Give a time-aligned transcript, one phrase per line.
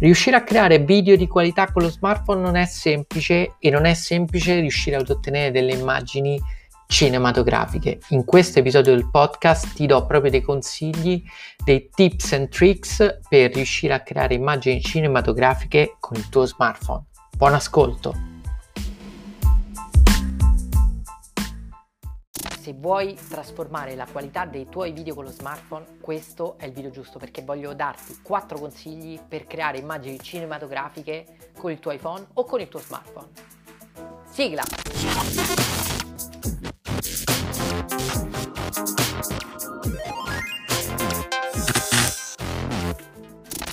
[0.00, 3.94] Riuscire a creare video di qualità con lo smartphone non è semplice e non è
[3.94, 6.40] semplice riuscire ad ottenere delle immagini
[6.86, 7.98] cinematografiche.
[8.10, 11.20] In questo episodio del podcast ti do proprio dei consigli,
[11.64, 17.06] dei tips and tricks per riuscire a creare immagini cinematografiche con il tuo smartphone.
[17.36, 18.37] Buon ascolto!
[22.68, 26.90] Se vuoi trasformare la qualità dei tuoi video con lo smartphone, questo è il video
[26.90, 31.24] giusto perché voglio darti 4 consigli per creare immagini cinematografiche
[31.56, 33.28] con il tuo iPhone o con il tuo smartphone.
[34.28, 34.64] Sigla!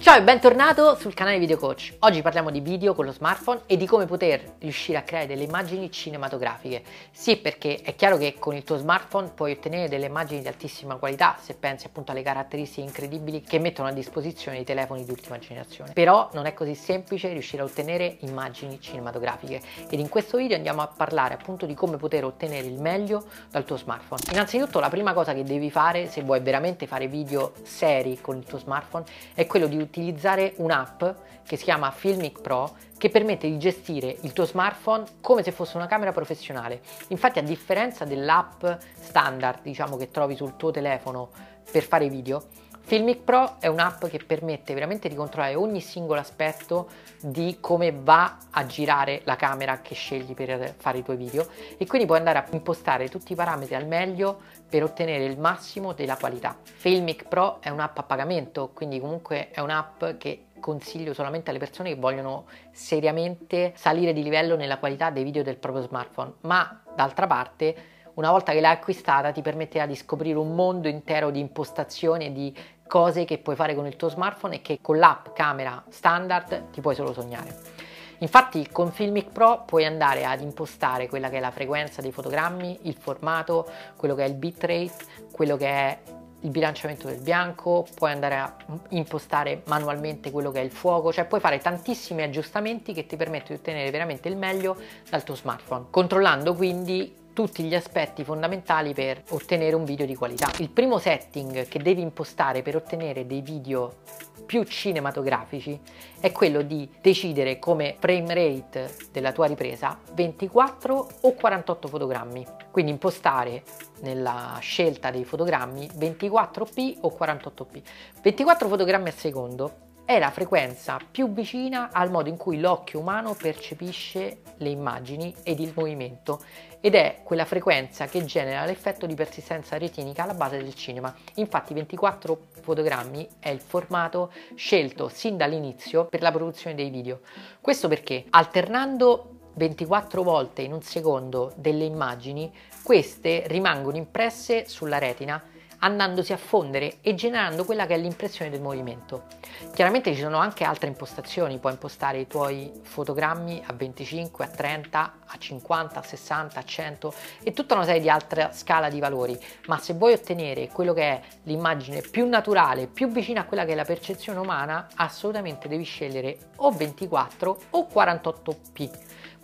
[0.05, 1.95] Ciao e bentornato sul canale Video Coach.
[2.01, 5.41] Oggi parliamo di video con lo smartphone e di come poter riuscire a creare delle
[5.41, 6.83] immagini cinematografiche.
[7.09, 10.97] Sì, perché è chiaro che con il tuo smartphone puoi ottenere delle immagini di altissima
[10.97, 15.39] qualità se pensi appunto alle caratteristiche incredibili che mettono a disposizione i telefoni di ultima
[15.39, 15.93] generazione.
[15.93, 20.83] Però non è così semplice riuscire a ottenere immagini cinematografiche ed in questo video andiamo
[20.83, 24.21] a parlare appunto di come poter ottenere il meglio dal tuo smartphone.
[24.33, 28.43] Innanzitutto la prima cosa che devi fare se vuoi veramente fare video seri con il
[28.43, 31.03] tuo smartphone è quello di utilizzare utilizzare un'app
[31.45, 35.77] che si chiama Filmic Pro che permette di gestire il tuo smartphone come se fosse
[35.77, 36.81] una camera professionale.
[37.09, 38.65] Infatti a differenza dell'app
[38.99, 41.29] standard diciamo che trovi sul tuo telefono
[41.71, 42.45] per fare video,
[42.87, 48.37] Filmic Pro è un'app che permette veramente di controllare ogni singolo aspetto di come va
[48.51, 51.47] a girare la camera che scegli per fare i tuoi video
[51.79, 55.93] e quindi puoi andare a impostare tutti i parametri al meglio per ottenere il massimo
[55.93, 56.55] della qualità.
[56.61, 61.89] Filmic Pro è un'app a pagamento, quindi comunque è un'app che consiglio solamente alle persone
[61.89, 67.25] che vogliono seriamente salire di livello nella qualità dei video del proprio smartphone, ma d'altra
[67.25, 72.27] parte una volta che l'hai acquistata ti permetterà di scoprire un mondo intero di impostazioni
[72.27, 72.55] e di
[72.87, 76.81] cose che puoi fare con il tuo smartphone e che con l'app camera standard ti
[76.81, 77.73] puoi solo sognare.
[78.19, 82.79] Infatti con Filmic Pro puoi andare ad impostare quella che è la frequenza dei fotogrammi,
[82.83, 84.93] il formato, quello che è il bitrate,
[85.31, 85.99] quello che è
[86.41, 88.55] il bilanciamento del bianco, puoi andare a
[88.89, 93.55] impostare manualmente quello che è il fuoco, cioè puoi fare tantissimi aggiustamenti che ti permettono
[93.55, 94.77] di ottenere veramente il meglio
[95.09, 100.49] dal tuo smartphone, controllando quindi tutti gli aspetti fondamentali per ottenere un video di qualità.
[100.59, 103.97] Il primo setting che devi impostare per ottenere dei video
[104.45, 105.77] più cinematografici
[106.21, 112.45] è quello di decidere come frame rate della tua ripresa 24 o 48 fotogrammi.
[112.71, 113.63] Quindi impostare
[113.99, 117.81] nella scelta dei fotogrammi 24p o 48p.
[118.21, 123.33] 24 fotogrammi al secondo è la frequenza più vicina al modo in cui l'occhio umano
[123.33, 126.43] percepisce le immagini ed il movimento
[126.79, 131.11] ed è quella frequenza che genera l'effetto di persistenza retinica alla base del cinema.
[131.35, 137.21] Infatti 24 fotogrammi è il formato scelto sin dall'inizio per la produzione dei video.
[137.59, 145.41] Questo perché alternando 24 volte in un secondo delle immagini, queste rimangono impresse sulla retina
[145.85, 149.25] andandosi a fondere e generando quella che è l'impressione del movimento.
[149.73, 155.13] Chiaramente ci sono anche altre impostazioni, puoi impostare i tuoi fotogrammi a 25, a 30,
[155.25, 157.13] a 50, a 60, a 100
[157.43, 161.03] e tutta una serie di altre scala di valori, ma se vuoi ottenere quello che
[161.03, 165.83] è l'immagine più naturale, più vicina a quella che è la percezione umana, assolutamente devi
[165.83, 168.89] scegliere o 24 o 48p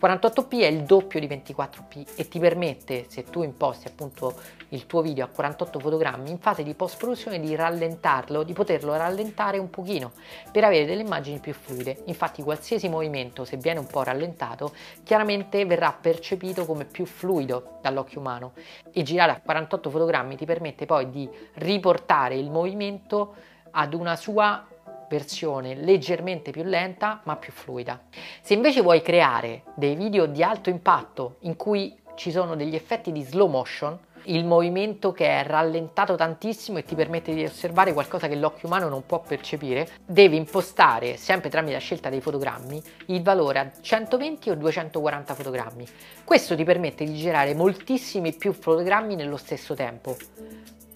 [0.02, 4.34] 48p è il doppio di 24p e ti permette, se tu imposti appunto
[4.70, 8.96] il tuo video a 48 fotogrammi, in fase di post produzione di rallentarlo, di poterlo
[8.96, 10.14] rallentare un pochino
[10.52, 12.02] per avere delle immagini più fluide.
[12.06, 14.74] Infatti qualsiasi movimento, se viene un po' rallentato,
[15.04, 18.54] chiaramente verrà percepito come più fluido dall'occhio umano
[18.92, 23.36] e girare a 48 fotogrammi ti permette poi di riportare il movimento
[23.70, 24.66] ad una sua
[25.12, 28.00] versione leggermente più lenta ma più fluida.
[28.42, 33.12] Se invece vuoi creare dei video di alto impatto in cui ci sono degli effetti
[33.12, 38.28] di slow motion, il movimento che è rallentato tantissimo e ti permette di osservare qualcosa
[38.28, 43.24] che l'occhio umano non può percepire, devi impostare, sempre tramite la scelta dei fotogrammi, il
[43.24, 45.88] valore a 120 o 240 fotogrammi.
[46.24, 50.16] Questo ti permette di girare moltissimi più fotogrammi nello stesso tempo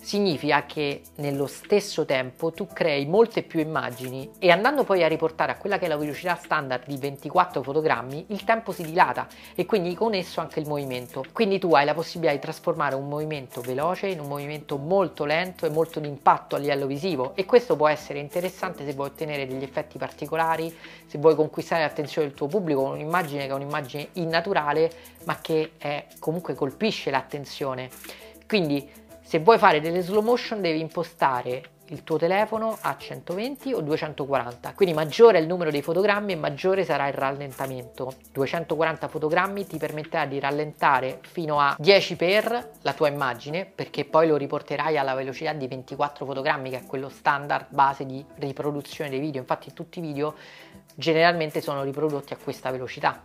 [0.05, 5.51] significa che nello stesso tempo tu crei molte più immagini e andando poi a riportare
[5.51, 9.65] a quella che è la velocità standard di 24 fotogrammi, il tempo si dilata e
[9.65, 11.25] quindi con esso anche il movimento.
[11.33, 15.65] Quindi tu hai la possibilità di trasformare un movimento veloce in un movimento molto lento
[15.65, 19.47] e molto di impatto a livello visivo e questo può essere interessante se vuoi ottenere
[19.47, 20.71] degli effetti particolari,
[21.07, 24.91] se vuoi conquistare l'attenzione del tuo pubblico con un'immagine che è un'immagine innaturale
[25.23, 27.89] ma che è, comunque colpisce l'attenzione.
[28.47, 28.87] Quindi
[29.25, 34.74] se vuoi fare delle slow motion devi impostare il tuo telefono a 120 o 240,
[34.74, 38.13] quindi maggiore è il numero dei fotogrammi e maggiore sarà il rallentamento.
[38.31, 44.27] 240 fotogrammi ti permetterà di rallentare fino a 10 per la tua immagine, perché poi
[44.27, 49.19] lo riporterai alla velocità di 24 fotogrammi, che è quello standard base di riproduzione dei
[49.19, 49.42] video.
[49.42, 50.36] Infatti tutti i video
[50.94, 53.24] generalmente sono riprodotti a questa velocità.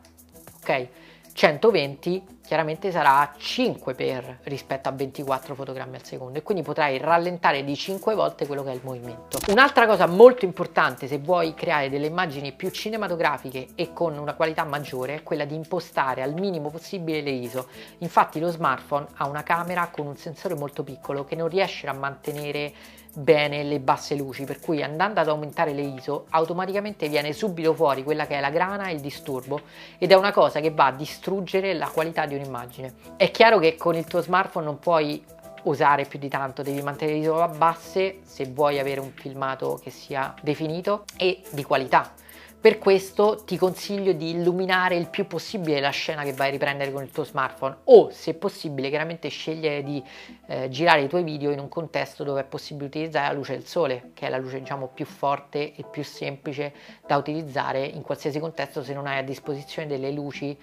[0.62, 0.88] Ok?
[1.32, 7.62] 120 chiaramente sarà 5 per rispetto a 24 fotogrammi al secondo e quindi potrai rallentare
[7.62, 9.38] di 5 volte quello che è il movimento.
[9.50, 14.64] Un'altra cosa molto importante se vuoi creare delle immagini più cinematografiche e con una qualità
[14.64, 17.68] maggiore è quella di impostare al minimo possibile le ISO.
[17.98, 21.92] Infatti lo smartphone ha una camera con un sensore molto piccolo che non riesce a
[21.92, 22.72] mantenere
[23.12, 28.02] bene le basse luci, per cui andando ad aumentare le ISO automaticamente viene subito fuori
[28.02, 29.60] quella che è la grana e il disturbo
[29.98, 32.94] ed è una cosa che va a distruggere la qualità di un'immagine.
[33.16, 35.22] È chiaro che con il tuo smartphone non puoi
[35.64, 39.90] usare più di tanto, devi mantenere le ISO basse se vuoi avere un filmato che
[39.90, 42.14] sia definito e di qualità
[42.60, 46.92] per questo ti consiglio di illuminare il più possibile la scena che vai a riprendere
[46.92, 50.04] con il tuo smartphone o se possibile chiaramente scegliere di
[50.46, 53.64] eh, girare i tuoi video in un contesto dove è possibile utilizzare la luce del
[53.64, 56.74] sole, che è la luce diciamo più forte e più semplice
[57.06, 60.54] da utilizzare in qualsiasi contesto se non hai a disposizione delle luci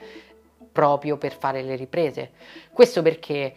[0.77, 2.29] proprio per fare le riprese.
[2.71, 3.51] Questo perché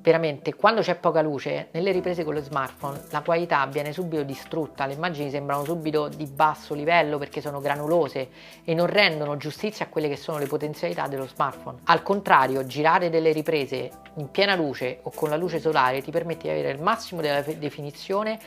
[0.00, 4.84] veramente quando c'è poca luce nelle riprese con lo smartphone la qualità viene subito distrutta,
[4.84, 8.28] le immagini sembrano subito di basso livello perché sono granulose
[8.64, 11.78] e non rendono giustizia a quelle che sono le potenzialità dello smartphone.
[11.84, 16.42] Al contrario, girare delle riprese in piena luce o con la luce solare ti permette
[16.42, 18.38] di avere il massimo della definizione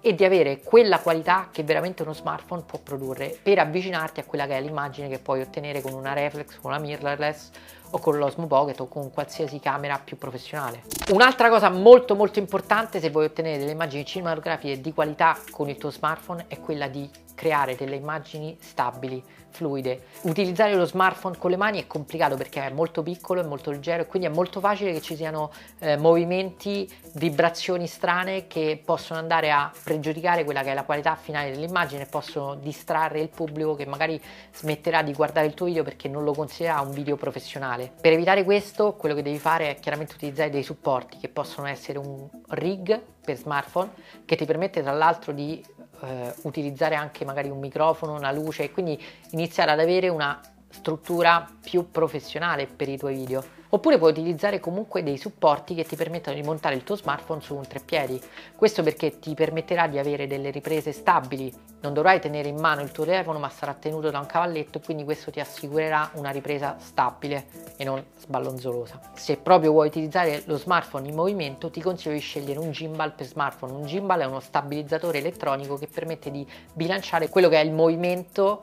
[0.00, 4.46] e di avere quella qualità che veramente uno smartphone può produrre per avvicinarti a quella
[4.46, 7.50] che è l'immagine che puoi ottenere con una reflex, con una mirrorless
[7.90, 10.82] o con l'Osmo Pocket o con qualsiasi camera più professionale.
[11.12, 15.76] Un'altra cosa molto molto importante se vuoi ottenere delle immagini cinematografiche di qualità con il
[15.76, 17.08] tuo smartphone è quella di
[17.40, 20.02] creare delle immagini stabili, fluide.
[20.24, 24.02] Utilizzare lo smartphone con le mani è complicato perché è molto piccolo, è molto leggero
[24.02, 29.50] e quindi è molto facile che ci siano eh, movimenti, vibrazioni strane che possono andare
[29.50, 33.86] a pregiudicare quella che è la qualità finale dell'immagine e possono distrarre il pubblico che
[33.86, 34.20] magari
[34.52, 37.90] smetterà di guardare il tuo video perché non lo considera un video professionale.
[37.98, 41.96] Per evitare questo, quello che devi fare è chiaramente utilizzare dei supporti che possono essere
[41.96, 43.90] un rig per smartphone
[44.24, 45.62] che ti permette tra l'altro di
[46.02, 49.00] eh, utilizzare anche magari un microfono, una luce e quindi
[49.30, 50.40] iniziare ad avere una
[50.70, 53.59] struttura più professionale per i tuoi video.
[53.72, 57.54] Oppure puoi utilizzare comunque dei supporti che ti permettono di montare il tuo smartphone su
[57.54, 58.20] un treppiedi.
[58.56, 61.52] Questo perché ti permetterà di avere delle riprese stabili.
[61.82, 65.04] Non dovrai tenere in mano il tuo telefono, ma sarà tenuto da un cavalletto quindi
[65.04, 67.46] questo ti assicurerà una ripresa stabile
[67.76, 69.12] e non sballonzolosa.
[69.14, 73.26] Se proprio vuoi utilizzare lo smartphone in movimento, ti consiglio di scegliere un gimbal per
[73.26, 73.72] smartphone.
[73.72, 78.62] Un gimbal è uno stabilizzatore elettronico che permette di bilanciare quello che è il movimento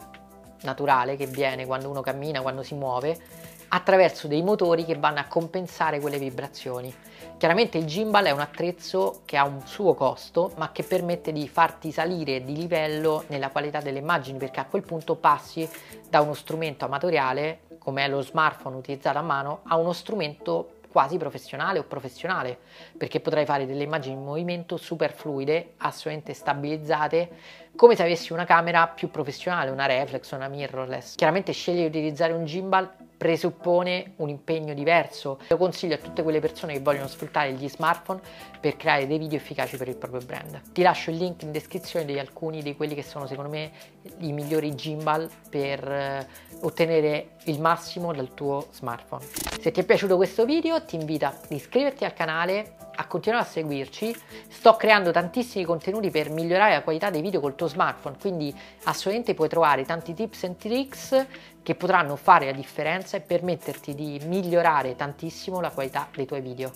[0.64, 5.26] naturale che viene quando uno cammina, quando si muove attraverso dei motori che vanno a
[5.26, 6.94] compensare quelle vibrazioni.
[7.38, 11.48] Chiaramente il gimbal è un attrezzo che ha un suo costo, ma che permette di
[11.48, 15.70] farti salire di livello nella qualità delle immagini, perché a quel punto passi
[16.10, 21.18] da uno strumento amatoriale, come è lo smartphone utilizzato a mano, a uno strumento quasi
[21.18, 22.58] professionale o professionale,
[22.98, 27.30] perché potrai fare delle immagini in movimento super fluide, assolutamente stabilizzate,
[27.78, 31.16] come se avessi una camera più professionale, una reflex, una mirrorless.
[31.16, 35.40] Chiaramente scegli di utilizzare un gimbal presuppone un impegno diverso.
[35.48, 38.20] Lo consiglio a tutte quelle persone che vogliono sfruttare gli smartphone
[38.60, 40.72] per creare dei video efficaci per il proprio brand.
[40.72, 43.72] Ti lascio il link in descrizione di alcuni di quelli che sono secondo me
[44.20, 46.28] i migliori gimbal per eh,
[46.62, 49.24] ottenere il massimo dal tuo smartphone.
[49.60, 53.48] Se ti è piaciuto questo video ti invito ad iscriverti al canale a continuare a
[53.48, 54.16] seguirci.
[54.48, 59.34] Sto creando tantissimi contenuti per migliorare la qualità dei video col tuo smartphone, quindi assolutamente
[59.34, 61.26] puoi trovare tanti tips and tricks
[61.64, 66.72] che potranno fare la differenza e permetterti di migliorare tantissimo la qualità dei tuoi video.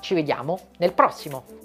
[0.00, 1.64] Ci vediamo nel prossimo!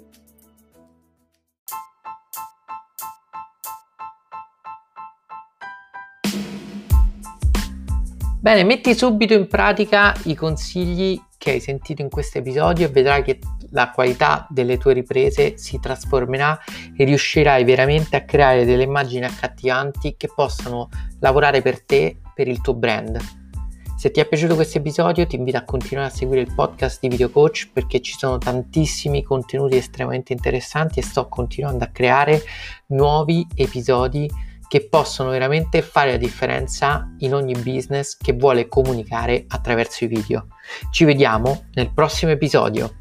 [8.42, 13.22] Bene, metti subito in pratica i consigli che hai sentito in questo episodio e vedrai
[13.22, 13.38] che
[13.70, 16.58] la qualità delle tue riprese si trasformerà
[16.96, 20.88] e riuscirai veramente a creare delle immagini accattivanti che possano
[21.20, 23.18] lavorare per te, per il tuo brand.
[24.00, 27.08] Se ti è piaciuto questo episodio ti invito a continuare a seguire il podcast di
[27.08, 32.42] Video Coach perché ci sono tantissimi contenuti estremamente interessanti e sto continuando a creare
[32.86, 34.26] nuovi episodi
[34.70, 40.46] che possono veramente fare la differenza in ogni business che vuole comunicare attraverso i video.
[40.90, 42.99] Ci vediamo nel prossimo episodio.